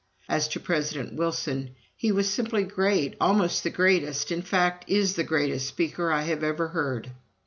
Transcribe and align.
As 0.27 0.47
to 0.47 0.59
President 0.59 1.13
Wilson, 1.15 1.75
"He 1.95 2.11
was 2.11 2.27
simply 2.27 2.63
great 2.63 3.15
almost 3.21 3.61
the 3.63 3.69
greatest, 3.69 4.31
in 4.31 4.41
fact 4.41 4.85
is 4.89 5.13
the 5.15 5.23
greatest, 5.23 5.67
speaker 5.67 6.11
I 6.11 6.23
have 6.23 6.43
ever 6.43 6.69
heard." 6.69 7.11